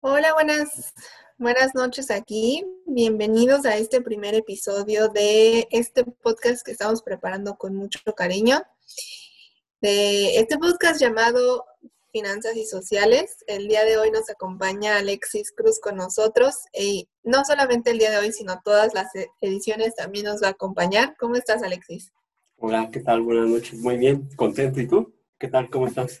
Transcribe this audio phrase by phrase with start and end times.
[0.00, 0.94] Hola, buenas,
[1.38, 2.64] buenas noches aquí.
[2.86, 8.62] Bienvenidos a este primer episodio de este podcast que estamos preparando con mucho cariño.
[9.80, 11.64] De este podcast llamado
[12.12, 13.38] Finanzas y Sociales.
[13.48, 18.12] El día de hoy nos acompaña Alexis Cruz con nosotros y no solamente el día
[18.12, 19.08] de hoy, sino todas las
[19.40, 21.16] ediciones también nos va a acompañar.
[21.18, 22.12] ¿Cómo estás, Alexis?
[22.56, 23.22] Hola, ¿qué tal?
[23.22, 23.80] Buenas noches.
[23.80, 24.80] Muy bien, contento.
[24.80, 25.12] ¿Y tú?
[25.40, 25.68] ¿Qué tal?
[25.68, 26.20] ¿Cómo estás?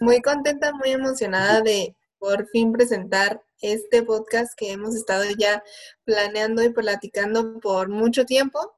[0.00, 5.64] Muy contenta, muy emocionada de por fin presentar este podcast que hemos estado ya
[6.04, 8.76] planeando y platicando por mucho tiempo.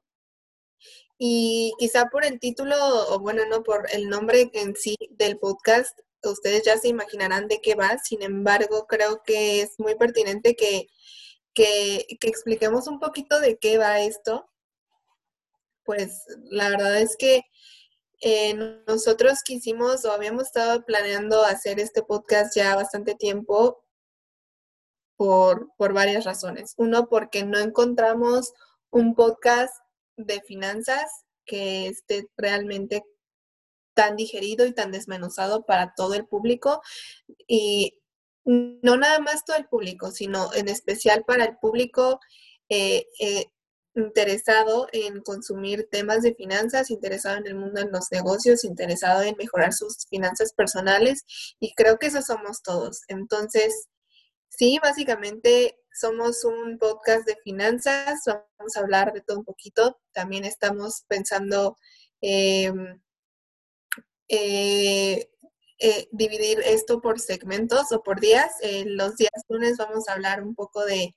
[1.19, 2.75] Y quizá por el título,
[3.09, 7.61] o bueno, no por el nombre en sí del podcast, ustedes ya se imaginarán de
[7.61, 7.97] qué va.
[7.99, 10.87] Sin embargo, creo que es muy pertinente que,
[11.53, 14.49] que, que expliquemos un poquito de qué va esto.
[15.83, 17.43] Pues la verdad es que
[18.25, 18.53] eh,
[18.87, 23.83] nosotros quisimos o habíamos estado planeando hacer este podcast ya bastante tiempo
[25.17, 26.73] por, por varias razones.
[26.77, 28.53] Uno, porque no encontramos
[28.91, 29.75] un podcast
[30.15, 31.03] de finanzas
[31.45, 33.03] que esté realmente
[33.93, 36.81] tan digerido y tan desmenuzado para todo el público
[37.45, 37.99] y
[38.45, 42.21] no nada más todo el público, sino en especial para el público
[42.69, 43.52] eh, eh,
[43.95, 49.35] interesado en consumir temas de finanzas, interesado en el mundo de los negocios, interesado en
[49.37, 51.23] mejorar sus finanzas personales
[51.59, 53.01] y creo que eso somos todos.
[53.07, 53.87] Entonces,
[54.49, 59.99] sí, básicamente somos un podcast de finanzas, vamos a hablar de todo un poquito.
[60.11, 61.77] También estamos pensando
[62.21, 62.73] eh,
[64.27, 65.27] eh,
[66.11, 68.53] dividir esto por segmentos o por días.
[68.85, 71.15] los días lunes vamos a hablar un poco de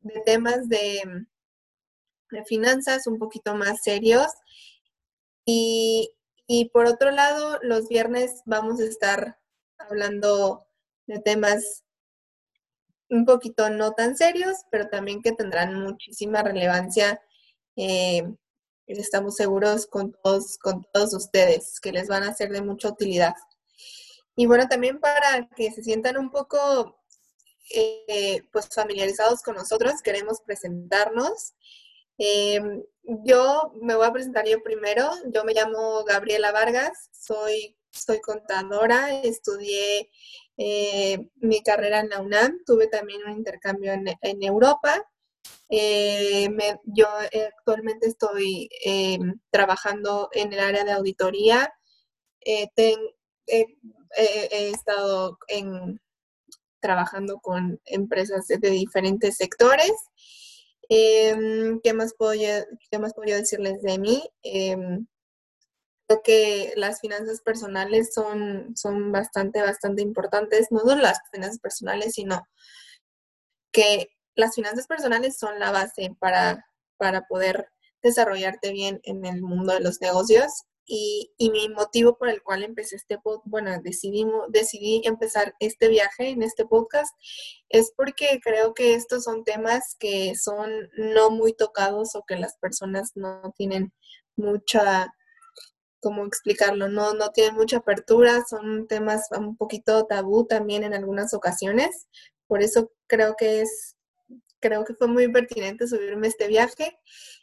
[0.00, 1.26] de temas de,
[2.46, 4.28] finanzas un poquito más serios.
[5.44, 6.14] Y,
[6.72, 9.38] por otro lado, los viernes vamos a estar
[9.78, 10.66] hablando
[11.06, 11.84] de temas
[13.08, 17.20] un poquito no tan serios, pero también que tendrán muchísima relevancia.
[17.74, 18.22] Eh,
[18.86, 23.34] estamos seguros con todos, con todos ustedes, que les van a ser de mucha utilidad.
[24.36, 26.99] Y bueno, también para que se sientan un poco
[27.72, 31.54] eh, pues familiarizados con nosotros, queremos presentarnos.
[32.18, 32.82] Em,
[33.24, 35.08] yo me voy a presentar yo primero.
[35.32, 40.10] Yo me llamo Gabriela Vargas, soy, soy contadora, estudié
[40.56, 45.02] eh, mi carrera en la UNAM, tuve también un intercambio en, Europa.
[45.68, 46.48] Eh,
[46.84, 47.06] yo
[47.58, 51.72] actualmente estoy em, trabajando en el área de auditoría.
[52.44, 52.68] he
[54.70, 56.00] estado en
[56.80, 59.92] trabajando con empresas de diferentes sectores.
[60.88, 62.32] Em, ¿qué, más puedo
[62.90, 64.22] ¿Qué más puedo decirles de mí?
[64.42, 65.06] Em,
[66.08, 72.14] creo que las finanzas personales son, son bastante, bastante importantes, no solo las finanzas personales,
[72.14, 72.46] sino
[73.72, 76.66] que las finanzas personales son la base para,
[76.96, 77.68] para poder
[78.02, 82.96] desarrollarte bien en el mundo de los negocios y, mi motivo por el cual empecé
[82.96, 87.14] este podcast, bueno, decidí, decidí empezar este viaje en este podcast
[87.68, 92.56] es porque creo que estos son temas que son no muy tocados o que las
[92.56, 93.92] personas no tienen
[94.34, 95.14] mucha,
[96.00, 96.88] ¿cómo explicarlo?
[96.88, 102.08] No, no tienen mucha apertura, son temas un poquito tabú también en algunas ocasiones.
[102.48, 103.96] Por eso creo que es,
[104.58, 106.98] creo que fue muy pertinente subirme este viaje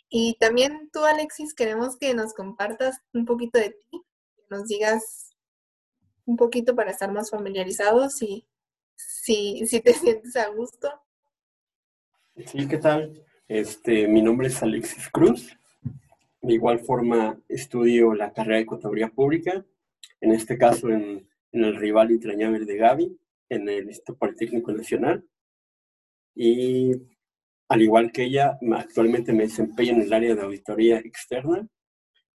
[0.09, 4.01] y también tú, Alexis, queremos que nos compartas un poquito de ti,
[4.35, 5.35] que nos digas
[6.25, 8.45] un poquito para estar más familiarizados y
[8.95, 10.89] si, si te sientes a gusto.
[12.45, 13.25] Sí, ¿qué tal?
[13.47, 15.57] Este, mi nombre es Alexis Cruz.
[16.41, 19.65] De igual forma, estudio la carrera de Contaduría Pública,
[20.21, 23.19] en este caso en, en el rival entrañable de Gaby,
[23.49, 25.25] en el Instituto Politécnico Nacional.
[26.35, 26.93] Y
[27.69, 31.67] al igual que ella, actualmente me desempeño en el área de auditoría externa.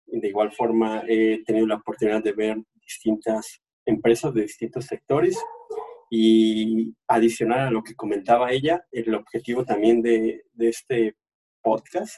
[0.05, 5.37] De igual forma, he tenido la oportunidad de ver distintas empresas de distintos sectores.
[6.09, 11.15] Y adicional a lo que comentaba ella, el objetivo también de, de este
[11.61, 12.15] podcast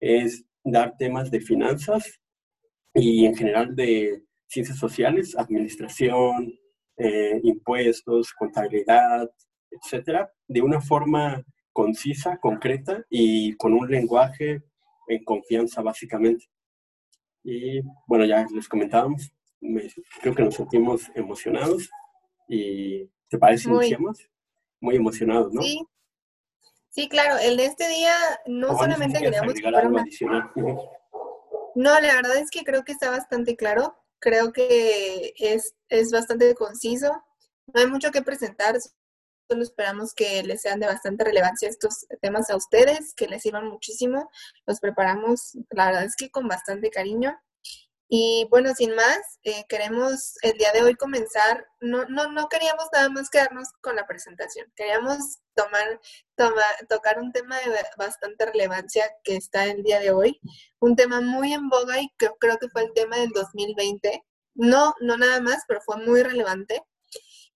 [0.00, 2.20] es dar temas de finanzas
[2.94, 6.54] y en general de ciencias sociales, administración,
[6.96, 9.28] eh, impuestos, contabilidad,
[9.70, 14.62] etcétera, de una forma concisa, concreta y con un lenguaje
[15.08, 16.48] en confianza básicamente.
[17.42, 19.30] Y bueno, ya les comentábamos,
[20.22, 21.90] creo que nos sentimos emocionados
[22.48, 23.94] y ¿te parece muy,
[24.80, 25.60] Muy emocionados, ¿no?
[25.60, 25.86] Sí.
[26.88, 28.14] Sí, claro, el de este día
[28.46, 29.54] no solamente queríamos
[31.74, 36.54] No, la verdad es que creo que está bastante claro, creo que es, es bastante
[36.54, 37.12] conciso
[37.66, 38.76] No hay mucho que presentar,
[39.48, 43.68] solo esperamos que les sean de bastante relevancia estos temas a ustedes, que les sirvan
[43.68, 44.30] muchísimo.
[44.66, 47.38] Los preparamos, la verdad es que con bastante cariño.
[48.08, 52.84] Y bueno, sin más, eh, queremos el día de hoy comenzar, no, no, no queríamos
[52.92, 56.00] nada más quedarnos con la presentación, queríamos tomar,
[56.88, 60.38] tocar un tema de bastante relevancia que está el día de hoy,
[60.80, 64.22] un tema muy en boga y creo, creo que fue el tema del 2020,
[64.54, 66.84] no, no nada más, pero fue muy relevante,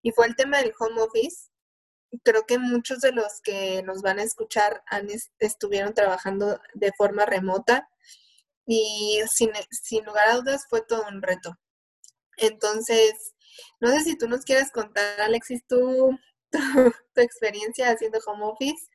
[0.03, 1.51] y fue el tema del home office.
[2.23, 5.09] Creo que muchos de los que nos van a escuchar han,
[5.39, 7.89] estuvieron trabajando de forma remota
[8.67, 11.59] y sin, sin lugar a dudas fue todo un reto.
[12.37, 13.35] Entonces,
[13.81, 16.17] no sé si tú nos quieres contar, Alexis, tu,
[16.51, 18.87] tu, experiencia haciendo home office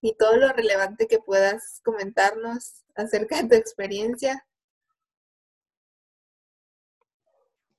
[0.00, 4.46] y todo lo relevante que puedas comentarnos acerca de tu experiencia.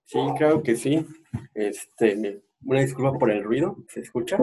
[0.06, 1.06] Sí, claro que sí.
[1.54, 4.38] Este, una disculpa por el ruido, ¿se escucha?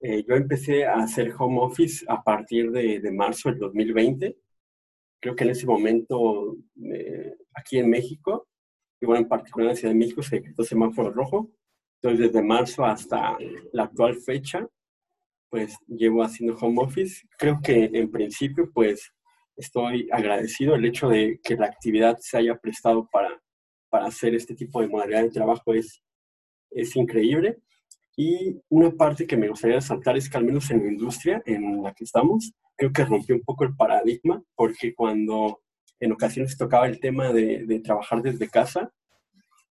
[0.00, 4.36] Eh, yo empecé a hacer home office a partir de, de marzo del 2020
[5.20, 6.56] creo que en ese momento
[6.92, 8.48] eh, aquí en México,
[9.00, 11.50] y bueno, en particular en la Ciudad de México, se decretó semáforo rojo.
[12.00, 13.36] Entonces, desde marzo hasta
[13.72, 14.66] la actual fecha,
[15.50, 17.26] pues llevo haciendo home office.
[17.38, 19.12] Creo que en principio, pues
[19.56, 23.40] estoy agradecido el hecho de que la actividad se haya prestado para,
[23.88, 26.02] para hacer este tipo de modalidad de trabajo es,
[26.70, 27.58] es increíble.
[28.16, 31.82] Y una parte que me gustaría resaltar es que al menos en la industria en
[31.82, 35.60] la que estamos, creo que rompió un poco el paradigma, porque cuando
[36.00, 38.92] en ocasiones tocaba el tema de, trabajar desde casa,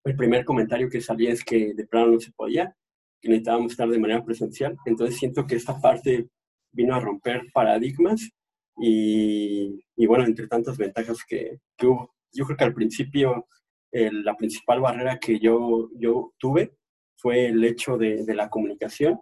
[0.05, 2.75] el primer comentario que salía es que de plano no se podía,
[3.19, 4.77] que necesitábamos estar de manera presencial.
[4.85, 6.29] Entonces siento que esta parte
[6.71, 8.29] vino a romper paradigmas
[8.77, 12.13] y, y bueno, entre tantas ventajas que, que, hubo.
[12.31, 13.47] Yo creo que al principio
[13.91, 16.73] la principal barrera que yo, yo tuve
[17.17, 19.19] fue el hecho de, la comunicación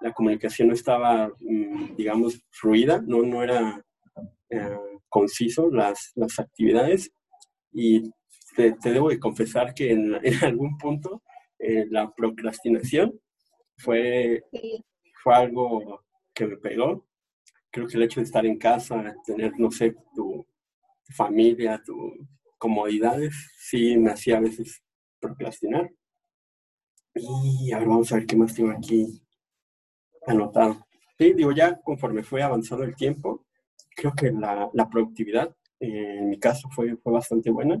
[0.00, 3.82] la comunicación no estaba, mm, digamos, fluida, no, no era
[4.50, 4.76] eh,
[5.08, 7.10] conciso las, las actividades
[7.72, 8.10] y
[8.54, 11.22] te, debo de confesar que en, algún punto
[11.58, 13.18] eh, la procrastinación
[13.76, 14.42] fue,
[15.22, 16.04] fue algo
[16.34, 17.06] que me pegó.
[17.70, 20.46] Creo que el hecho de estar en casa, tener, no sé, tu,
[21.16, 22.12] familia, tus
[22.58, 24.82] comodidades, sí me hacía a veces
[25.20, 25.90] procrastinar.
[27.14, 29.22] Y ahora vamos a ver qué más tengo aquí
[30.26, 30.86] anotado.
[31.16, 33.46] Sí, digo, ya conforme fue avanzando el tiempo,
[33.94, 37.80] creo que la, la productividad, eh, en mi caso, fue, fue bastante buena.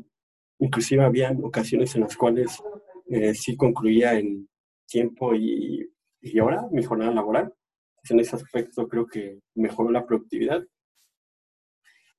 [0.58, 2.62] Inclusive había ocasiones en las cuales
[3.08, 4.48] eh, sí concluía en
[4.86, 5.90] tiempo y,
[6.20, 7.52] y hora mi jornada laboral.
[8.08, 10.62] en ese aspecto creo que mejoró la productividad.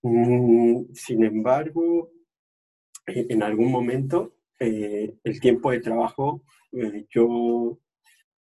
[0.02, 2.12] Mm, sin embargo,
[3.08, 6.44] en algún momento eh, el tiempo de trabajo
[7.10, 7.80] yo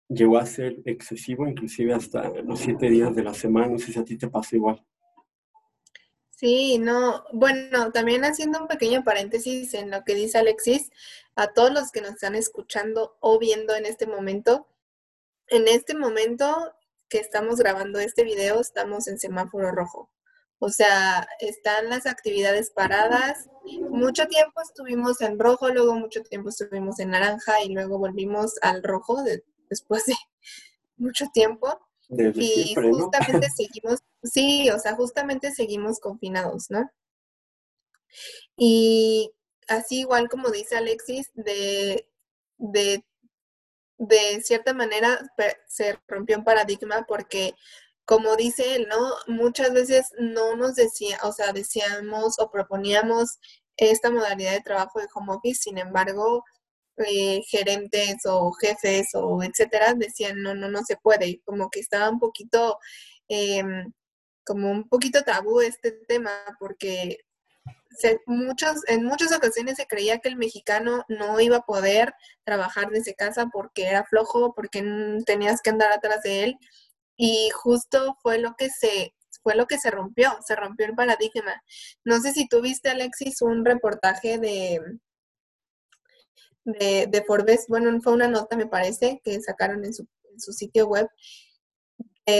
[0.08, 3.68] llegó a ser excesivo, inclusive hasta los siete días de la semana.
[3.68, 4.84] No sé si a ti te pasa igual.
[6.40, 10.90] Sí, no, bueno, también haciendo un pequeño paréntesis en lo que dice Alexis,
[11.36, 14.66] a todos los que nos están escuchando o viendo en este momento,
[15.48, 16.74] en este momento
[17.10, 20.10] que estamos grabando este video, estamos en semáforo rojo.
[20.62, 23.48] O sea, están las actividades paradas.
[23.88, 28.82] Mucho tiempo estuvimos en rojo, luego mucho tiempo estuvimos en naranja y luego volvimos al
[28.82, 30.14] rojo de, después de
[30.98, 31.80] mucho tiempo.
[32.10, 36.90] y justamente seguimos, sí, o sea, justamente seguimos confinados, ¿no?
[38.54, 39.32] Y
[39.66, 42.06] así igual como dice Alexis, de,
[42.58, 43.02] de,
[43.96, 45.18] de cierta manera
[45.66, 47.54] se rompió un paradigma porque
[48.04, 49.14] como dice él, ¿no?
[49.28, 53.38] Muchas veces no nos decía, o sea, decíamos o proponíamos
[53.76, 56.44] esta modalidad de trabajo de home office, sin embargo,
[56.98, 62.10] eh, gerentes o jefes o etcétera decían no, no, no se puede, como que estaba
[62.10, 62.78] un poquito,
[63.28, 63.92] em,
[64.44, 67.18] como un poquito tabú este tema, porque
[68.26, 72.14] muchos, en muchas ocasiones se creía que el mexicano no iba a poder
[72.44, 74.84] trabajar desde casa porque era flojo, porque
[75.26, 76.58] tenías que andar atrás de él,
[77.22, 81.62] y justo fue lo que se fue lo que se rompió, se rompió el paradigma.
[82.04, 84.80] No sé si tú viste, Alexis, un reportaje de,
[86.64, 90.06] de, Forbes, bueno, fue una nota, me parece, que sacaron en su,
[90.52, 91.08] sitio web.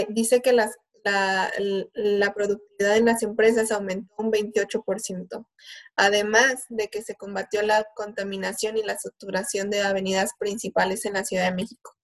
[0.09, 1.51] dice que las, la,
[1.93, 5.47] la, productividad en las empresas aumentó un 28%,
[5.95, 11.23] además de que se combatió la contaminación y la saturación de avenidas principales en la
[11.23, 11.95] Ciudad de México.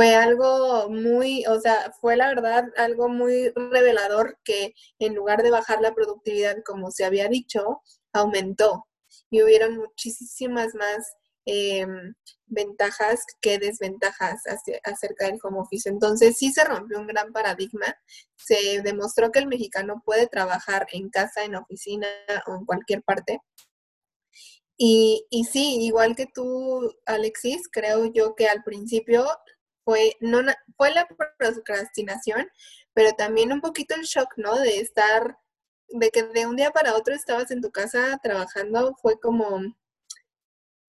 [0.00, 5.50] Fue algo muy, o sea, fue la verdad algo muy revelador que en lugar de
[5.50, 7.82] bajar la productividad como se había dicho,
[8.14, 8.86] aumentó
[9.28, 11.06] y hubieron muchísimas más
[11.44, 12.14] em,
[12.46, 14.40] ventajas que desventajas
[14.84, 15.86] acerca del home office.
[15.90, 17.94] Entonces sí se rompió un gran paradigma,
[18.36, 22.08] se demostró que el mexicano puede trabajar en casa, en oficina
[22.46, 23.40] o en cualquier parte.
[24.78, 29.26] Y, y sí, igual que tú, Alexis, creo yo que al principio
[29.90, 30.40] fue, no,
[30.76, 32.48] fue la procrastinación,
[32.94, 34.56] pero también un poquito el shock, ¿no?
[34.56, 35.36] De estar,
[35.88, 39.60] de que de un día para otro estabas en tu casa trabajando, fue como,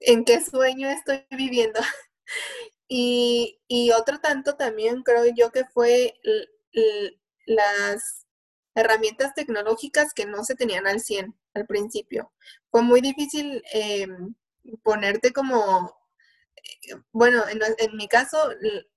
[0.01, 1.79] ¿en qué sueño estoy viviendo?
[2.87, 6.13] y, y otro tanto también creo yo que fue
[7.47, 8.27] las
[8.75, 12.31] herramientas tecnológicas que no se tenían al 100 al principio.
[12.69, 14.35] Fue muy difícil em,
[14.83, 15.91] ponerte como
[17.11, 18.37] bueno, en, mi caso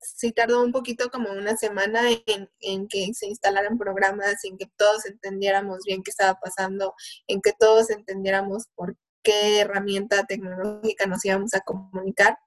[0.00, 5.06] sí tardó un poquito como una semana en, que se instalaran programas, en que todos
[5.06, 6.94] entendiéramos bien qué estaba pasando,
[7.26, 12.38] en que todos entendiéramos por qué herramienta tecnológica nos íbamos a comunicar.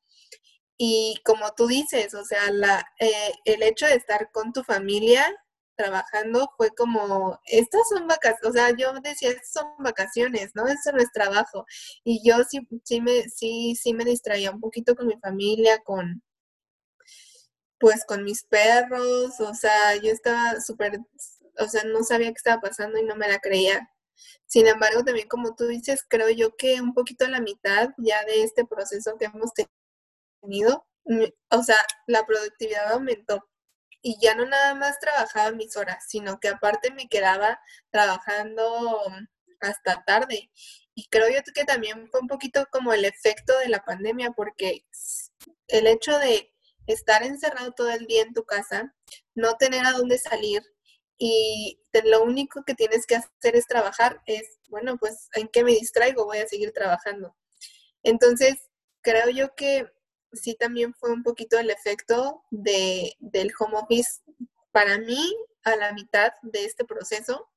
[0.78, 5.26] Y como tú dices, o sea, la, eh, el hecho de estar con tu familia
[5.77, 10.67] trabajando fue como, estas son vacaciones, o sea, yo decía, estas son vacaciones, ¿no?
[10.67, 11.65] Eso no es trabajo.
[12.03, 16.24] Y yo sí, sí, me, sí, sí me distraía un poquito con mi familia, con,
[17.79, 21.00] pues con mis perros, o sea, yo estaba súper,
[21.60, 23.89] o sea, no sabía qué estaba pasando y no me la creía.
[24.48, 28.24] Sin embargo, también como tú dices, creo yo que un poquito a la mitad ya
[28.25, 29.51] de este proceso que hemos
[30.41, 33.48] tenido, mm, o sea, la productividad aumentó
[34.01, 39.01] y ya no nada más trabajaba mis horas, sino que aparte me quedaba trabajando
[39.60, 40.51] hasta tarde.
[40.94, 44.86] Y creo yo que también fue un poquito como el efecto de la pandemia, porque
[45.68, 46.54] el hecho de
[46.88, 48.96] estar encerrado todo el día en tu casa,
[49.36, 50.63] no tener a dónde salir
[51.18, 55.72] y lo único que tienes que hacer es trabajar, es, bueno, pues en qué me
[55.72, 57.36] distraigo, voy a seguir trabajando.
[58.04, 58.56] Entonces,
[59.01, 59.88] creo yo que
[60.34, 64.22] sí también fue un poquito el efecto de, del home office
[64.72, 67.50] para mí a la mitad de este proceso.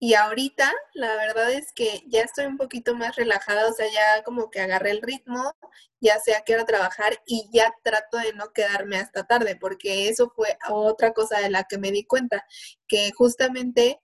[0.00, 4.22] Y ahorita la verdad es que ya estoy un poquito más relajada, o sea, ya
[4.22, 5.54] como que agarré el ritmo,
[6.00, 10.30] ya sé a qué trabajar y ya trato de no quedarme hasta tarde, porque eso
[10.36, 12.44] fue otra cosa de la que me di cuenta,
[12.86, 14.00] que justamente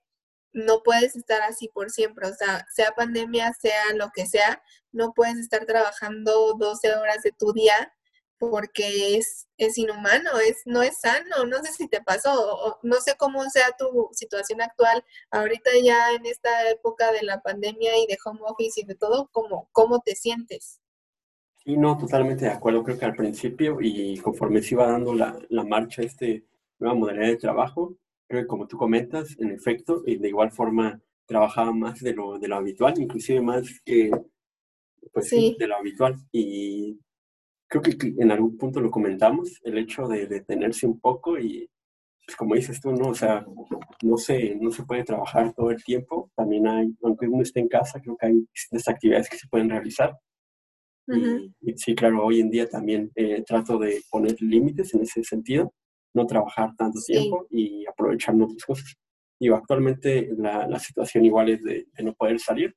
[0.52, 5.12] no puedes estar así por siempre, o sea, sea pandemia, sea lo que sea, no
[5.12, 7.92] puedes estar trabajando 12 horas de tu día
[8.38, 12.96] porque es, es inhumano, es, no es sano, no sé si te pasó, o, no
[12.96, 18.06] sé cómo sea tu situación actual, ahorita ya en esta época de la pandemia y
[18.06, 20.80] de home office y de todo, ¿cómo, cómo te sientes?
[21.58, 25.38] Sí, no, totalmente de acuerdo, creo que al principio y conforme se iba dando la,
[25.50, 26.46] la marcha, este
[26.78, 27.94] nueva modalidad de trabajo,
[28.30, 32.38] creo que como tú comentas, en efecto, y de igual forma trabajaba más de lo,
[32.38, 34.08] de lo habitual, inclusive más que,
[35.12, 35.56] pues sí.
[35.58, 36.14] de lo habitual.
[36.30, 37.00] Y
[37.68, 41.68] creo que en algún punto lo comentamos, el hecho de detenerse un poco y,
[42.24, 43.08] pues como dices tú, ¿no?
[43.08, 43.44] O sea,
[44.02, 47.68] no se, no se puede trabajar todo el tiempo, también hay, aunque uno esté en
[47.68, 50.16] casa, creo que hay distintas actividades que se pueden realizar.
[51.08, 55.72] y, sí, claro, hoy en día también eh, trato de poner límites en ese sentido
[56.14, 58.96] no trabajar tanto tiempo y aprovechar otras cosas.
[59.38, 62.74] Digo, actualmente la, la situación igual es de, no poder salir,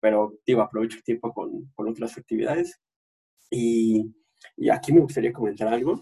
[0.00, 2.80] pero digo, aprovecho el tiempo con, con otras actividades.
[3.50, 4.14] Y,
[4.56, 6.00] y, aquí me gustaría comentar algo.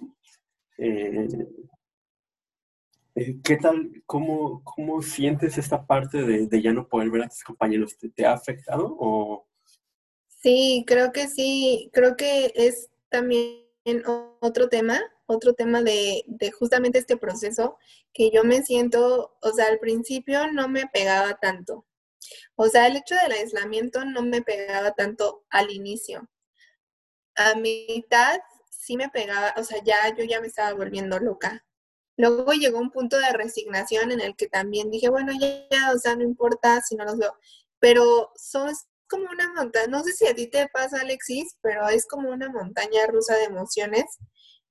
[0.78, 1.28] Eh,
[3.14, 7.28] eh, ¿Qué tal, cómo, cómo sientes esta parte de, de, ya no poder ver a
[7.28, 7.96] tus compañeros?
[7.98, 9.46] ¿Te, ¿Te ha afectado o...?
[10.28, 13.65] Sí, creo que sí, creo que es también
[14.40, 16.24] otro tema otro tema de,
[16.58, 17.78] justamente este proceso,
[18.12, 21.86] que yo me siento, o sea, al principio no me pegaba tanto.
[22.56, 26.28] O sea, el hecho del aislamiento no me pegaba tanto al inicio.
[27.36, 28.38] A mitad
[28.70, 31.64] sí me pegaba, o sea, ya yo ya me estaba volviendo loca.
[32.16, 35.98] Luego llegó un punto de resignación en el que también dije, bueno, ya, ya o
[35.98, 37.36] sea, no importa si no los veo.
[37.78, 38.74] Pero son
[39.08, 42.50] como una montaña, no sé si a ti te pasa, Alexis, pero es como una
[42.50, 44.04] montaña rusa de emociones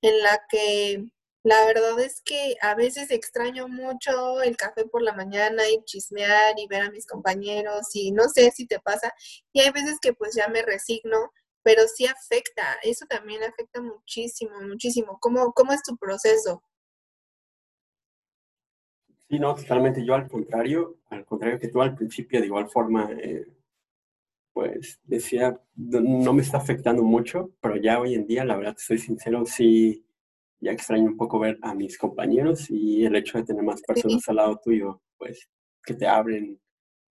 [0.01, 1.05] en la que
[1.45, 6.55] la verdad es que a veces extraño mucho el café por la mañana y chismear
[6.57, 9.13] y ver a mis compañeros y no sé si te pasa.
[9.53, 14.59] Y hay veces que pues ya me resigno, pero sí afecta, eso también afecta muchísimo,
[14.61, 15.19] muchísimo.
[15.21, 16.63] ¿Cómo, cómo es tu proceso?
[19.29, 20.03] Sí, no, totalmente.
[20.03, 23.45] Yo al contrario, al contrario que tú al principio, de igual forma, eh,
[24.55, 28.97] pues decía, no me está afectando mucho, pero ya hoy en día, la verdad, soy
[28.97, 30.07] sincero, sí,
[30.61, 34.25] ya extraño un poco ver a mis compañeros y el hecho de tener más personas
[34.29, 35.49] al lado tuyo, pues,
[35.83, 36.57] que te abren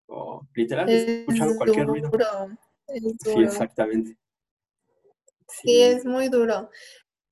[0.06, 2.10] o literal, escuchando cualquier ruido.
[3.20, 4.16] Sí, exactamente.
[5.46, 6.70] Sí, es muy duro.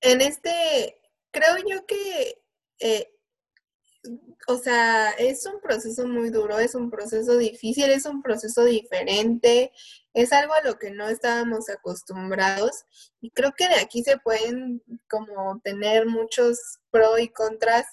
[0.03, 1.01] En este,
[1.31, 2.43] creo yo que,
[2.81, 3.15] eh,
[4.49, 9.73] o sea, es un proceso muy duro, es un proceso difícil, es un proceso diferente,
[10.13, 12.85] es algo a lo que no estábamos acostumbrados
[13.21, 16.59] y creo que de aquí se pueden como tener muchos
[16.91, 17.87] pro y contras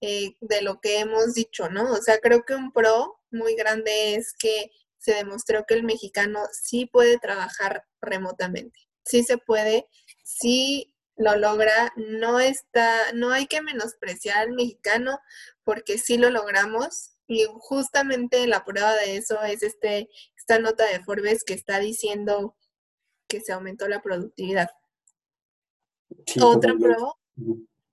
[0.00, 1.92] eh, de lo que hemos dicho, ¿no?
[1.92, 6.40] O sea, creo que un pro muy grande es que se demostró que el mexicano
[6.52, 9.88] sí puede trabajar remotamente, sí se puede,
[10.22, 15.18] sí lo logra, no está, no hay que menospreciar al mexicano
[15.66, 20.08] porque sí lo logramos y justamente la prueba de eso es este,
[20.38, 22.56] esta nota de Forbes que está diciendo
[23.28, 24.70] que se aumentó la productividad.
[26.40, 27.18] otro pro,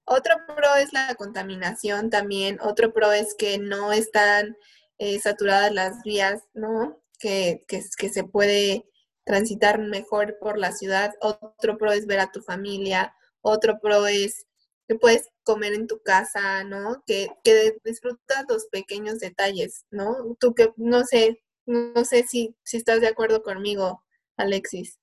[0.06, 4.56] otro pro es la contaminación también, otro pro es que no están
[5.00, 7.02] eh, saturadas las vías, ¿no?
[7.18, 8.88] Que, que, que se puede
[9.24, 14.46] transitar mejor por la ciudad, otro pro es ver a tu familia, otro pro es
[14.88, 17.04] que puedes comer en tu casa, ¿no?
[17.06, 20.36] Que, que disfrutas los pequeños detalles, ¿no?
[20.40, 24.04] Tú que, no sé, no sé si, si estás de acuerdo conmigo,
[24.38, 25.00] Alexis.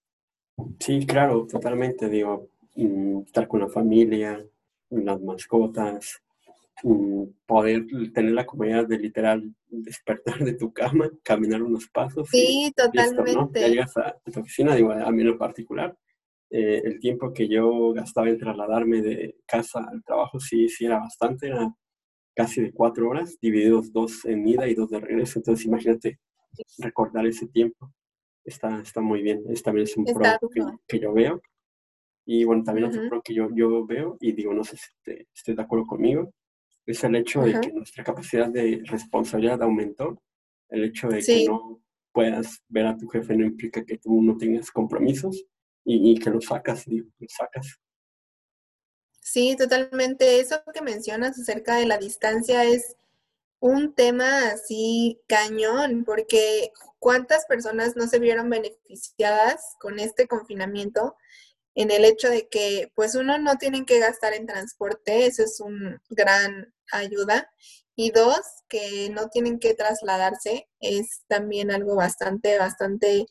[0.78, 4.44] Sí, claro, totalmente, digo, mm, estar con la familia,
[4.90, 6.20] las mascotas,
[6.82, 12.28] mm, poder tener la comodidad de literal despertar de tu cama, caminar unos pasos.
[12.30, 13.60] Sí, totalmente.
[13.60, 15.96] Ya llegas a, tu oficina, digo, a mí en lo particular,
[16.50, 20.98] eh, el tiempo que yo gastaba en trasladarme de casa al trabajo sí, sí era
[20.98, 21.72] bastante, era
[22.34, 25.38] casi de cuatro horas, divididos dos en ida y dos de regreso.
[25.38, 26.18] Entonces imagínate
[26.78, 27.92] recordar ese tiempo.
[28.44, 29.44] Está, está muy bien.
[29.48, 30.24] Es, también es un pro
[30.88, 31.40] que, yo veo.
[32.26, 35.54] Y bueno, también otro pro que yo, yo veo, y digo, no sé si te,
[35.54, 36.32] de acuerdo conmigo,
[36.84, 40.20] es el hecho de que nuestra capacidad de responsabilidad aumentó.
[40.68, 41.80] El hecho de que no
[42.12, 45.44] puedas ver a tu jefe no implica que tú no tengas compromisos
[45.84, 47.78] y, que lo sacas, digo, lo sacas.
[49.20, 50.40] Sí, totalmente.
[50.40, 52.96] Eso que mencionas acerca de la distancia es
[53.60, 61.16] un tema así cañón, porque cuántas personas no se vieron beneficiadas con este confinamiento
[61.74, 65.60] en el hecho de que, pues uno, no tienen que gastar en transporte, eso es
[65.60, 67.50] un gran ayuda,
[67.94, 73.26] y dos, que no tienen que trasladarse, es también algo bastante, bastante,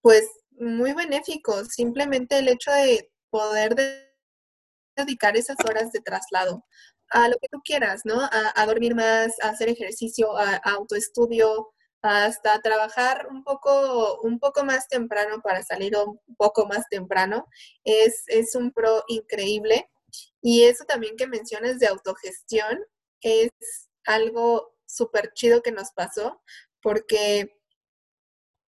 [0.00, 3.74] pues muy benéfico, simplemente el hecho de poder
[4.96, 6.64] dedicar esas horas de traslado
[7.10, 8.20] a lo que tú quieras, ¿no?
[8.20, 14.88] A, dormir más, a hacer ejercicio, a, autoestudio, hasta trabajar un poco, un poco más
[14.88, 17.46] temprano para salir un poco más temprano,
[17.84, 19.88] es, es un pro increíble.
[20.40, 22.78] Y eso también que mencionas de autogestión
[23.20, 23.50] es
[24.04, 26.42] algo súper chido que nos pasó,
[26.82, 27.61] porque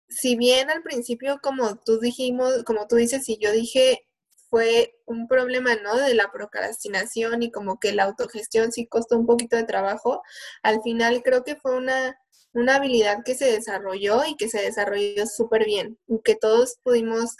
[0.10, 4.08] si bien al principio, como tú dijimos, como tú dices y yo dije,
[4.50, 5.98] fue un problema, ¿no?
[5.98, 10.22] De la procrastinación y como que la autogestión sí costó un poquito de trabajo.
[10.63, 12.17] Al final creo que fue una,
[12.54, 17.36] una habilidad que se desarrolló y que se desarrolló súper bien, y que todos pudimos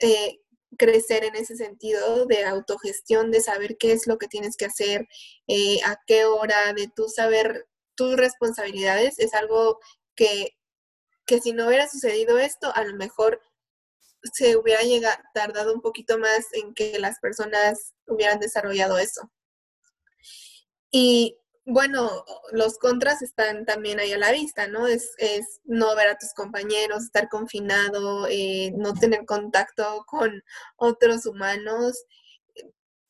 [0.00, 0.38] eh,
[0.76, 5.08] crecer en ese sentido de autogestión, de saber qué es lo que tienes que hacer,
[5.48, 9.80] eh, a qué hora, de tú saber tus responsabilidades, es algo
[10.14, 10.57] que,
[11.28, 13.40] que si no hubiera sucedido esto, a lo mejor
[14.32, 19.30] se hubiera llegado, tardado un poquito más en que las personas hubieran desarrollado eso.
[20.90, 24.86] Y bueno, los contras están también ahí a la vista, ¿no?
[24.86, 30.42] Es, es no ver a tus compañeros, estar confinado, eh, no tener contacto con
[30.76, 32.06] otros humanos,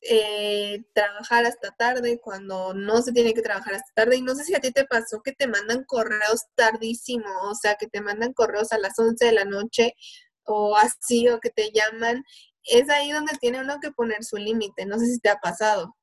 [0.00, 4.16] eh, trabajar hasta tarde cuando no se tiene que trabajar hasta tarde.
[4.16, 7.74] Y no sé si a ti te pasó que te mandan correos tardísimo, o sea,
[7.76, 9.94] que te mandan correos a las 11 de la noche
[10.44, 12.24] o así o que te llaman,
[12.64, 14.86] es ahí donde tiene uno que poner su límite.
[14.86, 15.94] No sé si te ha pasado.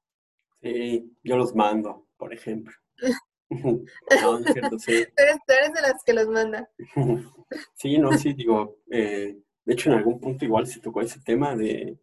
[0.62, 2.73] Sí, yo los mando, por ejemplo.
[3.49, 5.05] no, es cierto, sí.
[5.15, 6.69] Tú eres, de las que los manda.
[7.75, 11.55] sí, no, sí, digo, eh, de hecho en algún punto igual se tocó ese tema
[11.55, 11.97] de,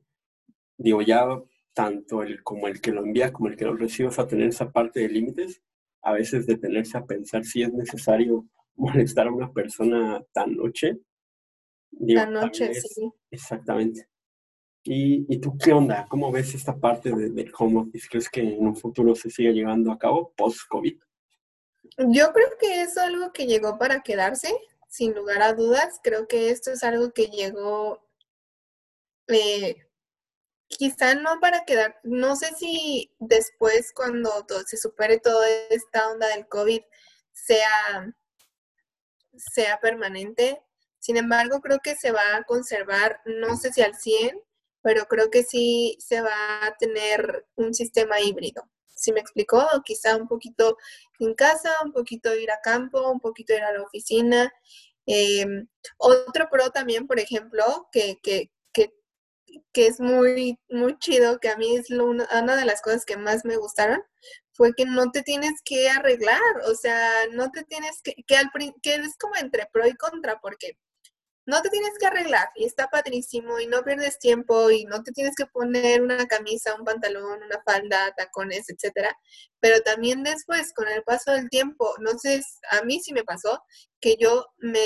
[0.77, 1.27] digo, ya
[1.75, 4.71] tanto el como el que lo envía como el que lo recibe, a tener esa
[4.71, 5.63] parte de límites,
[6.03, 11.01] a veces detenerse a pensar si es necesario molestar a una persona tan noche
[11.93, 13.13] la noche, sí.
[13.31, 14.09] Exactamente.
[14.85, 16.07] ¿Y, ¿Y, tú qué onda?
[16.09, 18.09] ¿Cómo ves esta parte del home office?
[18.11, 20.99] ¿Crees que en un futuro se siga llevando a cabo post-COVID?
[22.09, 24.53] Yo creo que es algo que llegó para quedarse,
[24.89, 26.01] sin lugar a dudas.
[26.03, 28.05] Creo que esto es algo que llegó,
[29.29, 29.77] eh,
[30.79, 34.31] quizá no para quedar, no sé si después cuando
[34.67, 36.83] se supere toda esta onda del COVID
[37.33, 38.15] sea,
[39.37, 40.63] sea permanente,
[40.99, 44.39] Sin embargo, creo que se va a conservar, no sé si al 100,
[44.83, 48.71] pero creo que sí se va a tener un sistema híbrido.
[48.87, 49.67] ¿Sí me explicó?
[49.85, 50.77] Quizá un poquito
[51.19, 54.53] en casa, un poquito ir a campo, un poquito ir a la oficina.
[55.07, 55.67] Em,
[55.99, 58.53] otro pro también, por ejemplo, que, que,
[59.73, 63.45] que, es muy, muy chido, que a mí es una de las cosas que más
[63.45, 64.03] me gustaron,
[64.53, 68.51] fue que no te tienes que arreglar, o sea, no te tienes que, que, al,
[68.83, 70.77] que es como entre pro y contra, porque
[71.45, 75.13] no te tienes que arreglar y está padrísimo y no pierdes tiempo y no te
[75.13, 79.17] tienes que poner una camisa, un pantalón, una falda, tacones, etcétera.
[79.61, 83.61] Pero también después, con el paso del tiempo, no sé, a mí sí me pasó
[84.01, 84.85] que yo me,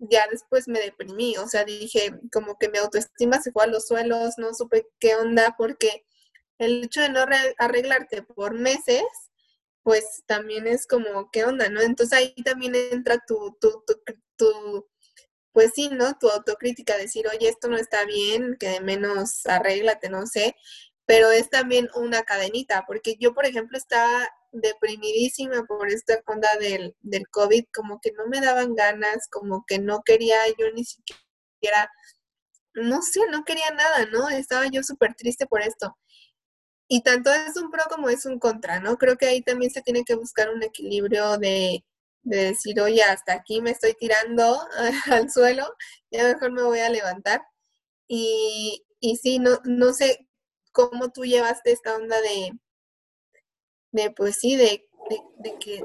[0.00, 3.86] ya después me deprimí, o sea, dije como que mi autoestima se fue a los
[3.86, 6.04] suelos, no supe qué onda porque
[6.58, 7.24] el hecho de no
[7.58, 9.02] arreglarte por meses,
[9.82, 11.80] pues también es como, ¿qué onda, no?
[11.80, 13.94] Entonces ahí también entra tu, tu, tu,
[14.36, 14.88] tu
[15.52, 16.16] pues sí, ¿no?
[16.18, 20.56] Tu autocrítica, decir, oye, esto no está bien, que de menos arréglate, no sé,
[21.06, 26.94] pero es también una cadenita, porque yo, por ejemplo, estaba deprimidísima por esta onda del,
[27.00, 31.90] del COVID, como que no me daban ganas, como que no quería yo ni siquiera,
[32.74, 34.28] no sé, no quería nada, ¿no?
[34.28, 35.96] Estaba yo súper triste por esto.
[36.88, 38.96] Y tanto es un pro como es un contra, ¿no?
[38.98, 41.84] Creo que ahí también se tiene que buscar un equilibrio de
[42.22, 44.60] de decir, oye, hasta aquí me estoy tirando
[45.10, 45.66] al suelo,
[46.10, 47.42] ya mejor me voy a levantar.
[48.08, 50.28] Y, y sí, no, no sé
[50.72, 52.52] cómo tú llevaste esta onda de,
[53.92, 54.86] de pues sí, de,
[55.38, 55.82] de, que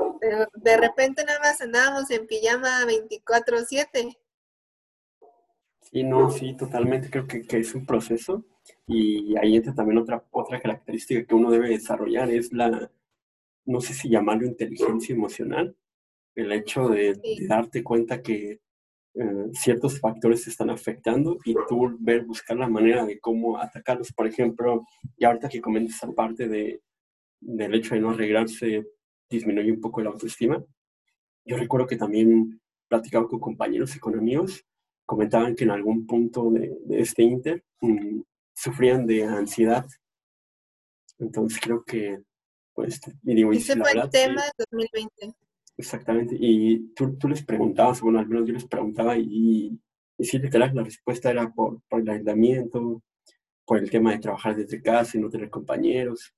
[0.62, 4.18] de, repente nada más andábamos en pijama 24/7.
[5.82, 8.44] Sí, no, sí, totalmente creo que, que, es un proceso
[8.88, 12.92] y ahí entra también otra, otra característica que uno debe desarrollar, es la,
[13.66, 15.76] no sé si llamarlo inteligencia emocional,
[16.36, 18.60] el hecho de, darte cuenta que
[19.16, 24.12] eh, ciertos factores te están afectando y tú ver, buscar la manera de cómo atacarlos.
[24.12, 24.86] Por ejemplo,
[25.18, 26.82] y ahorita que comentas esa parte de,
[27.40, 28.86] del hecho de no arreglarse,
[29.30, 30.64] disminuye un poco la autoestima.
[31.46, 34.66] Yo recuerdo que también platicaba con compañeros económicos,
[35.06, 38.22] comentaban que en algún punto de, este inter mm,
[38.54, 39.86] sufrían de ansiedad.
[41.20, 42.22] Entonces creo que,
[42.74, 45.34] pues, y digo, Ese fue el tema de 2020.
[45.78, 46.36] Exactamente.
[46.40, 49.80] Y tú, tú les preguntabas, bueno, al menos yo les preguntaba y,
[50.18, 53.02] y sí, literal, la respuesta era por, por el aislamiento,
[53.66, 56.34] por el tema de trabajar desde casa y no tener compañeros.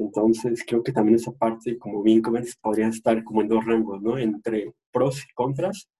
[0.00, 4.00] Entonces, creo que también esa parte, como bien comentas, podría estar como en dos rangos,
[4.00, 4.16] ¿no?
[4.18, 5.90] Entre pros y contras.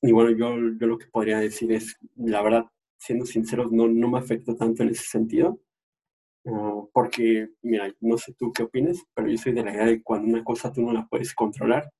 [0.00, 2.64] Y bueno, yo, yo lo que podría decir es, la verdad,
[2.96, 5.60] siendo sinceros, no, no me afectó tanto en ese sentido.
[6.46, 10.02] Ah, porque, mira, no sé tú qué opinas, pero yo soy de la idea de
[10.02, 11.92] cuando una cosa tú no la puedes controlar,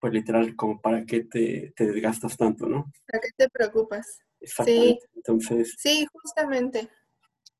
[0.00, 2.90] pues literal, como para qué te, te desgastas tanto, ¿no?
[3.06, 4.18] ¿Para qué te preocupas?
[4.40, 5.00] Exactamente.
[5.00, 5.10] Sí.
[5.14, 5.74] Entonces.
[5.78, 6.88] Sí, justamente.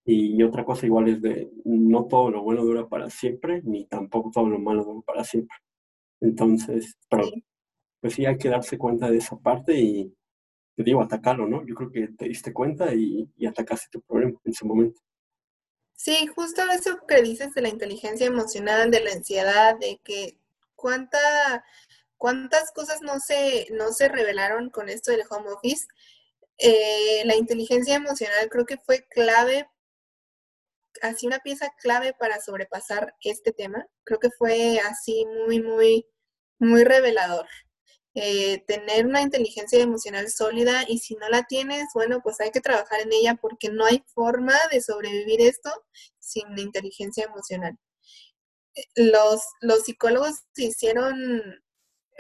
[0.05, 4.31] Y otra cosa igual es de no todo lo bueno dura para siempre, ni tampoco
[4.31, 5.57] todo lo malo dura para siempre.
[6.21, 7.31] Entonces, pero,
[8.01, 10.15] pues sí hay que darse cuenta de esa parte y,
[10.77, 11.65] te digo, atacarlo, ¿no?
[11.67, 15.01] Yo creo que te diste cuenta y, y atacaste tu problema en ese momento.
[15.97, 20.37] Sí, justo eso que dices de la inteligencia emocional, de la ansiedad, de que
[20.75, 21.65] cuánta,
[22.19, 25.87] cuántas cosas no se, no se revelaron con esto del home office.
[26.59, 29.69] Eh, la inteligencia emocional creo que fue clave,
[31.03, 33.87] así una pieza clave para sobrepasar este tema.
[34.05, 36.07] Creo que fue así muy, muy,
[36.59, 37.47] muy revelador.
[38.17, 42.61] Eh, tener una inteligencia emocional sólida y si no la tienes, bueno, pues hay que
[42.61, 45.71] trabajar en ella porque no hay forma de sobrevivir esto
[46.21, 47.77] sin inteligencia emocional.
[48.95, 51.15] Los, los psicólogos hicieron,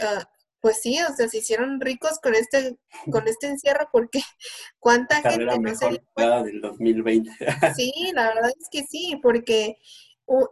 [0.00, 0.24] uh,
[0.64, 2.78] pues sí, o sea, se hicieron ricos con este,
[3.12, 4.22] con este encierro porque
[4.78, 7.30] cuánta gente no se del 2020.
[7.76, 9.76] sí, la verdad es que sí, porque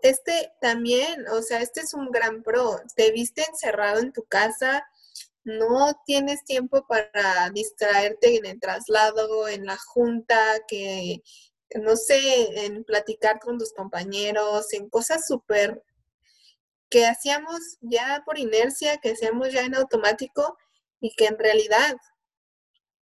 [0.02, 2.78] este también, o sea, este es un gran pro.
[2.94, 4.86] Te viste encerrado en tu casa,
[5.44, 11.22] no tienes tiempo para distraerte en el traslado, en la junta, que
[11.80, 15.82] no sé, en platicar con tus compañeros, en cosas súper
[16.92, 20.58] que hacíamos ya por inercia, que hacíamos ya en automático
[21.00, 21.96] y que en realidad,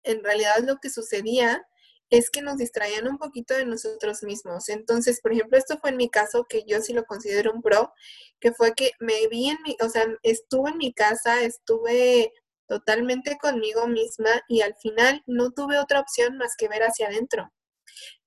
[0.03, 1.65] en realidad lo que sucedía
[2.11, 4.69] es que nos distraían un poquito de nosotros mismos.
[4.69, 7.91] Entonces, por ejemplo, esto fue en mi caso, que yo sí lo considero un pro,
[8.39, 12.31] que fue que me vi en mi, o sea, estuve en mi casa, estuve
[12.67, 17.51] totalmente conmigo misma y al final no tuve otra opción más que ver hacia adentro.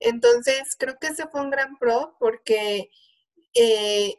[0.01, 2.89] Entonces, creo que ese fue un gran pro porque,
[3.53, 4.15] eh,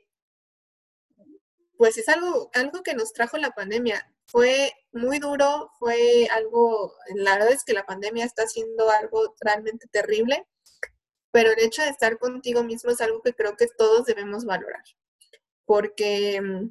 [1.77, 4.07] pues es algo, algo que nos trajo la pandemia.
[4.27, 9.87] Fue muy duro, fue algo, la verdad es que la pandemia está haciendo algo realmente
[9.89, 10.47] terrible,
[11.31, 14.83] pero el hecho de estar contigo mismo es algo que creo que todos debemos valorar,
[15.65, 16.71] porque mm,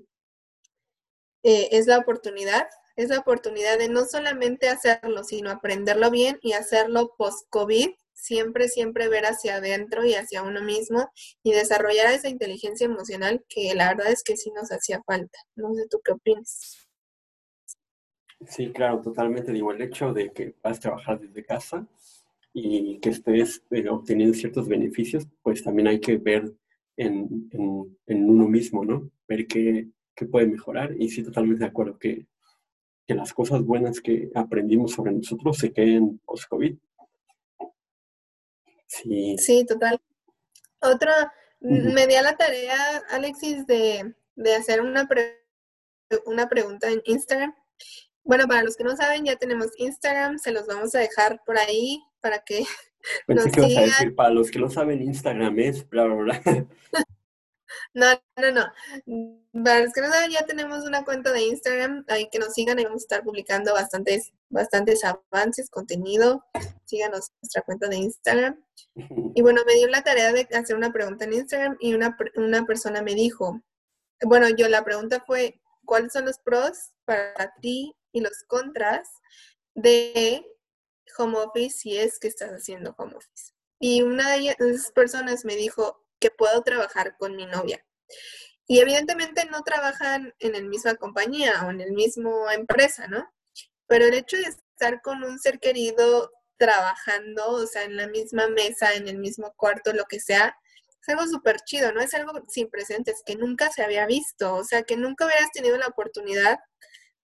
[1.44, 6.54] eh, es la oportunidad, es la oportunidad de no solamente hacerlo, sino aprenderlo bien y
[6.54, 11.08] hacerlo post-COVID, siempre, siempre ver hacia adentro y hacia uno mismo
[11.44, 15.38] y desarrollar esa inteligencia emocional que la verdad es que sí nos hacía falta.
[15.56, 16.88] No sé tú qué opinas.
[18.48, 19.52] Sí, claro, totalmente.
[19.52, 21.88] Digo, el hecho de que vas a trabajar desde casa
[22.54, 26.54] y que estés eh, obteniendo ciertos beneficios, pues también hay que ver
[26.98, 29.12] en, en uno mismo, ¿no?
[29.28, 30.96] Ver qué, que puede mejorar.
[30.98, 32.26] Y sí, totalmente de acuerdo que,
[33.06, 36.78] que las cosas buenas que aprendimos sobre nosotros se queden post-COVID.
[39.04, 39.38] Sí.
[39.38, 40.00] sí, total.
[40.82, 42.78] Otra, me di a la tarea,
[43.10, 45.08] Alexis, de, de hacer una,
[46.26, 47.54] una pregunta en Instagram.
[48.24, 51.58] Bueno, para los que no saben, ya tenemos Instagram, se los vamos a dejar por
[51.58, 52.64] ahí para que
[53.28, 56.42] Pensé que a decir, para los que no saben, Instagram es bla, bla, bla.
[57.94, 58.08] No,
[58.38, 59.64] no, no.
[59.64, 62.78] Para los que no saben, ya tenemos una cuenta de Instagram, ahí que nos sigan,
[62.78, 66.46] ahí vamos a estar publicando bastantes, bastantes avances, contenido.
[66.86, 68.64] Síganos nuestra cuenta de Instagram.
[69.34, 72.66] Y bueno, me dio la tarea de hacer una pregunta en Instagram y una, una
[72.66, 73.62] persona me dijo,
[74.24, 79.10] bueno, yo la pregunta fue, ¿cuáles son los pros para ti y los contras
[79.74, 80.46] de
[81.18, 83.54] home office si es que estás haciendo home office?
[83.80, 87.86] Y una de esas personas me dijo, puedo trabajar con mi novia.
[88.68, 93.32] Y evidentemente no trabajan en la misma compañía o en el mismo empresa, ¿no?
[93.88, 98.48] Pero el hecho de estar con un ser querido trabajando, o sea, en la misma
[98.48, 100.56] mesa, en el mismo cuarto, lo que sea,
[101.02, 102.02] es algo súper chido, ¿no?
[102.02, 105.78] Es algo sin precedentes, que nunca se había visto, o sea, que nunca hubieras tenido
[105.78, 106.58] la oportunidad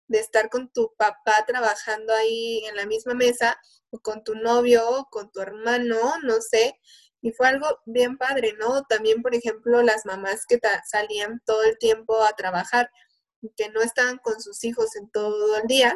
[0.08, 3.58] de estar con tu papá trabajando ahí en la misma mesa,
[3.90, 6.80] o con tu novio, o con tu hermano, no sé,
[7.24, 8.84] y fue algo bien padre, ¿no?
[8.84, 12.92] También, por ejemplo, las mamás que salían todo el tiempo a trabajar,
[13.56, 15.96] que no estaban con sus hijos en todo el día,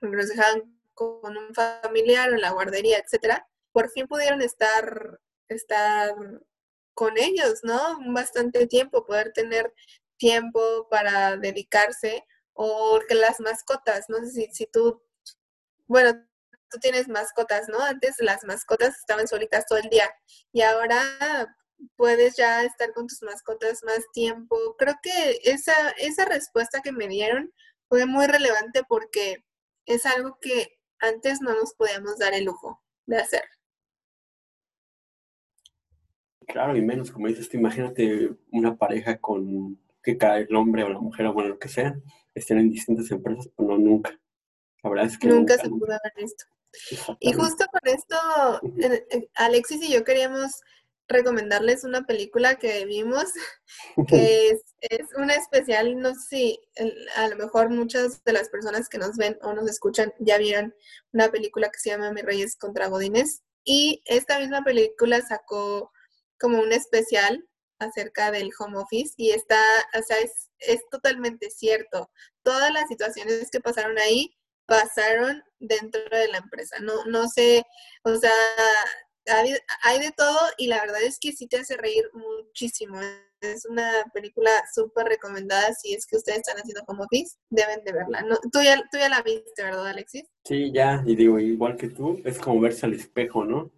[0.00, 6.14] los dejaban con un familiar en la guardería, etcétera, por fin pudieron estar, estar
[6.94, 7.98] con ellos, ¿no?
[8.10, 9.70] Bastante tiempo, poder tener
[10.16, 12.24] tiempo para dedicarse,
[12.54, 15.02] o que las mascotas, no sé si, si tú,
[15.86, 16.26] bueno,
[16.70, 17.80] tú tienes mascotas, ¿no?
[17.80, 20.10] Antes las mascotas estaban solitas todo el día
[20.52, 21.02] y ahora
[21.96, 24.56] puedes ya estar con tus mascotas más tiempo.
[24.78, 27.52] Creo que esa, esa respuesta que me dieron
[27.88, 29.44] fue muy relevante porque
[29.84, 33.42] es algo que antes no nos podíamos dar el lujo de hacer.
[36.46, 41.00] Claro, y menos, como dices, imagínate una pareja con que cada el hombre o la
[41.00, 42.00] mujer o bueno, lo que sea,
[42.34, 44.18] estén en distintas empresas, pero no nunca.
[44.82, 46.44] La verdad es que nunca, se pudo ver esto.
[47.20, 48.16] Y justo con esto,
[49.34, 50.60] Alexis y yo queríamos
[51.08, 53.24] recomendarles una película que vimos,
[54.08, 56.60] que es, es, una especial, no sé si
[57.16, 60.74] a lo mejor muchas de las personas que nos ven o nos escuchan ya vieron
[61.12, 63.42] una película que se llama Mi Reyes contra Godines.
[63.64, 65.90] Y esta misma película sacó
[66.38, 67.44] como un especial
[67.78, 69.60] acerca del home office y está,
[69.98, 72.10] o sea, es, es totalmente cierto.
[72.42, 76.76] Todas las situaciones que pasaron ahí pasaron dentro de la empresa.
[76.80, 77.64] No, no sé,
[78.04, 78.30] o sea,
[79.82, 83.00] hay, de todo y la verdad es que sí te hace reír muchísimo.
[83.40, 85.72] Es una película súper recomendada.
[85.74, 88.22] Si es que ustedes están haciendo como office, deben de verla.
[88.22, 90.24] No, tú, ya, tú ya la viste, ¿verdad, Alexis?
[90.44, 93.72] Sí, ya, y digo, igual que tú, es como verse al espejo, ¿no?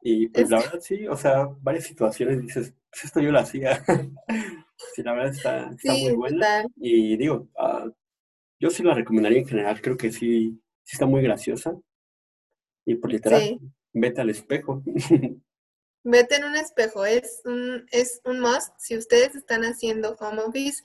[0.00, 3.84] Y pues la verdad sí, o sea, varias situaciones dices, pues esto yo lo hacía.
[4.94, 6.64] sí, la verdad está, está muy buena.
[6.76, 7.90] Y digo, uh,
[8.60, 11.76] yo sí la recomendaría en general, creo que sí, sí está muy graciosa.
[12.84, 13.60] Y por literal,
[13.92, 14.82] vete al espejo.
[16.04, 18.72] Vete en un espejo, es un, es un must.
[18.78, 20.82] Si ustedes están haciendo home office,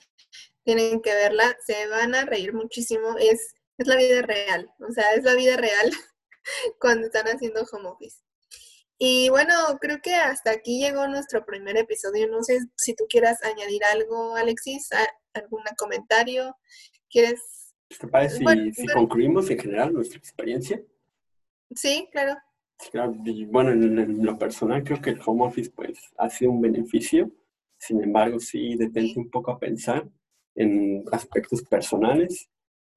[0.64, 3.16] tienen que verla, se van a reír muchísimo.
[3.18, 5.90] Es, es la vida real, o sea, es la vida real
[6.80, 8.18] cuando están haciendo home office.
[8.98, 12.28] Y bueno, creo que hasta aquí llegó nuestro primer episodio.
[12.28, 14.88] No sé si tú quieras añadir algo, Alexis,
[15.32, 16.56] algún comentario.
[17.08, 17.40] ¿Quieres
[17.98, 18.38] ¿Te parece
[18.72, 20.82] si, concluimos en general nuestra experiencia?
[21.74, 22.36] Sí, claro.
[23.48, 27.30] bueno, en, lo personal creo que el home office pues ha sido un beneficio.
[27.78, 30.08] Sin embargo, sí detente un poco a pensar
[30.54, 32.48] en aspectos personales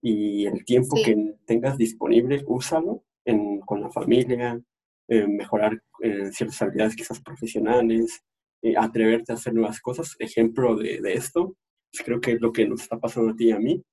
[0.02, 4.62] y el tiempo que tengas disponible, úsalo en, con la familia,
[5.08, 8.24] eh, mejorar eh, ciertas habilidades quizás profesionales,
[8.62, 10.16] eh, atreverte a hacer nuevas cosas.
[10.20, 11.56] Ejemplo de, de esto,
[11.92, 13.84] pues creo que es lo que nos está pasando a ti y a mí,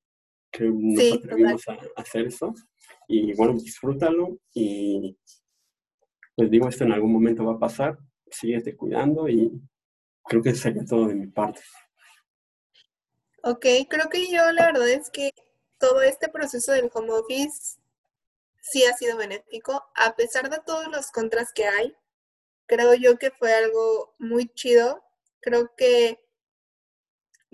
[0.54, 2.54] que nos atrevimos a, hacer eso.
[3.08, 5.16] Y bueno, disfrútalo y
[6.36, 7.98] pues digo, esto en algún momento va a pasar,
[8.30, 9.52] síguete cuidando y
[10.24, 11.60] creo que sería todo de mi parte.
[13.42, 15.32] Ok, creo que yo la verdad es que
[15.78, 17.78] todo este proceso del home office
[18.60, 21.94] sí ha sido benéfico, a pesar de todos los contras que hay.
[22.66, 25.04] Creo yo que fue algo muy chido.
[25.40, 26.23] Creo que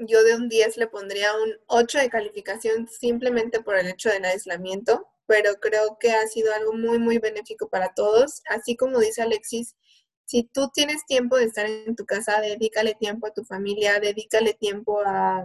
[0.01, 4.25] yo de un 10 le pondría un 8 de calificación simplemente por el hecho del
[4.25, 8.43] aislamiento, pero creo que ha sido algo muy, muy benéfico para todos.
[8.49, 9.77] Así como dice Alexis,
[10.25, 14.55] si tú tienes tiempo de estar en tu casa, dedícale tiempo a tu familia, dedícale
[14.55, 15.45] tiempo a,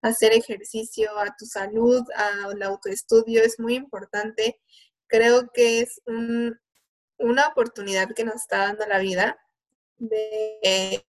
[0.00, 4.60] hacer ejercicio, a tu salud, al autoestudio, es muy importante.
[5.08, 9.38] Creo que es una oportunidad que nos está dando la vida
[9.96, 11.04] de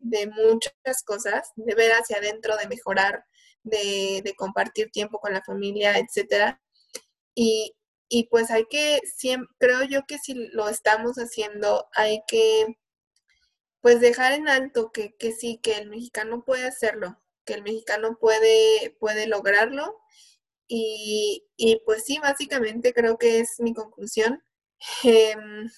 [0.00, 3.24] de muchas cosas, de ver hacia adentro, de mejorar,
[3.62, 6.60] de, compartir tiempo con la familia, etcétera.
[7.34, 7.74] Y,
[8.30, 9.00] pues hay que,
[9.58, 12.78] creo yo que si lo estamos haciendo, hay que
[13.80, 18.96] pues dejar en alto que, sí, que el mexicano puede hacerlo, que el mexicano puede,
[19.00, 19.98] puede lograrlo.
[20.68, 21.44] Y,
[21.84, 24.42] pues sí, básicamente creo que es mi conclusión.
[25.04, 25.68] Em,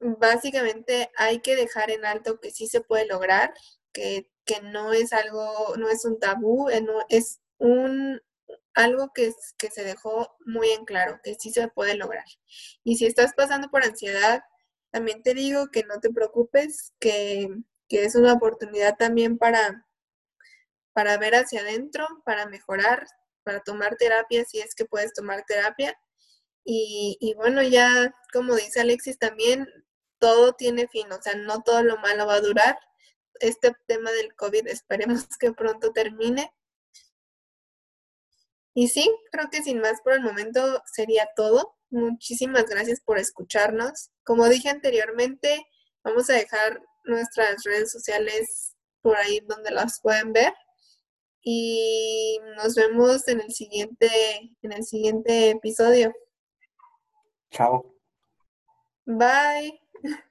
[0.00, 3.52] básicamente hay que dejar en alto que sí se puede lograr,
[3.92, 4.28] que,
[4.62, 8.20] no es algo, no es un tabú, eh, es un
[8.74, 12.24] algo que, que se dejó muy en claro, que sí se puede lograr.
[12.82, 14.42] Y si estás pasando por ansiedad,
[14.94, 17.48] también te digo que no te preocupes, que,
[17.88, 19.86] es una oportunidad también para,
[20.92, 23.06] para ver hacia adentro, para mejorar,
[23.44, 25.96] para tomar terapia, si es que puedes tomar terapia.
[26.64, 29.68] Y, bueno, ya como dice Alexis también,
[30.18, 32.78] todo tiene fin, o sea, no todo lo malo va a durar.
[33.40, 36.50] Este tema del COVID esperemos que pronto termine.
[38.74, 41.76] Y sí, creo que sin más por el momento sería todo.
[41.90, 44.10] Muchísimas gracias por escucharnos.
[44.24, 45.64] Como dije anteriormente,
[46.02, 50.52] vamos a dejar nuestras redes sociales por ahí donde las pueden ver.
[51.42, 54.08] Y nos vemos en el siguiente,
[54.62, 56.12] en el siguiente episodio.
[57.54, 57.84] Chao.
[59.06, 59.70] Bye.